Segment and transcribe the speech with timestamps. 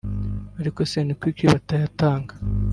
[0.59, 2.33] ariko se ni kuki batayatanga